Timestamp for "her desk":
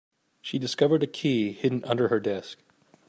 2.07-2.57